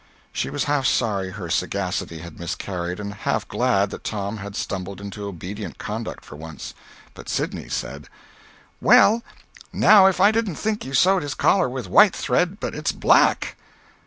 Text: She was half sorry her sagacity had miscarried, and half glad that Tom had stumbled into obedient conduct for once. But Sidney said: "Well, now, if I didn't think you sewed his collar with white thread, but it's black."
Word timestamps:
She 0.33 0.49
was 0.49 0.63
half 0.63 0.87
sorry 0.87 1.29
her 1.29 1.47
sagacity 1.47 2.21
had 2.21 2.39
miscarried, 2.39 2.99
and 2.99 3.13
half 3.13 3.47
glad 3.47 3.91
that 3.91 4.03
Tom 4.03 4.37
had 4.37 4.55
stumbled 4.55 4.99
into 4.99 5.27
obedient 5.27 5.77
conduct 5.77 6.25
for 6.25 6.35
once. 6.35 6.73
But 7.13 7.29
Sidney 7.29 7.69
said: 7.69 8.07
"Well, 8.81 9.21
now, 9.71 10.07
if 10.07 10.19
I 10.19 10.31
didn't 10.31 10.55
think 10.55 10.83
you 10.85 10.95
sewed 10.95 11.21
his 11.21 11.35
collar 11.35 11.69
with 11.69 11.85
white 11.87 12.15
thread, 12.15 12.59
but 12.59 12.73
it's 12.73 12.91
black." 12.91 13.57